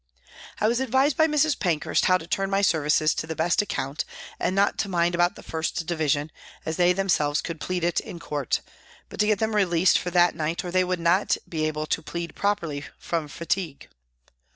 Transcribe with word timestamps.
I 0.59 0.67
was 0.67 0.79
advised 0.79 1.15
by 1.15 1.27
Mrs. 1.27 1.59
Pankhurst 1.59 2.05
how 2.05 2.17
to 2.17 2.25
turn 2.25 2.49
my 2.49 2.63
services 2.63 3.13
to 3.13 3.27
the 3.27 3.35
best 3.35 3.61
account 3.61 4.03
and 4.39 4.55
not 4.55 4.79
to 4.79 4.89
mind 4.89 5.13
about 5.13 5.35
the 5.35 5.43
1st 5.43 5.85
Division, 5.85 6.31
as 6.65 6.77
they 6.77 6.91
themselves 6.91 7.39
could 7.39 7.61
plead 7.61 7.83
it 7.83 7.99
in 7.99 8.17
court, 8.17 8.61
but 9.09 9.19
to 9.19 9.27
get 9.27 9.37
them 9.37 9.55
released 9.55 9.99
for 9.99 10.09
that 10.09 10.33
night 10.33 10.65
or 10.65 10.71
they 10.71 10.83
would 10.83 10.99
not 10.99 11.37
be 11.47 11.65
able 11.67 11.85
to 11.85 12.01
plead 12.01 12.33
properly, 12.33 12.83
from 12.97 13.27
fatigue. 13.27 13.89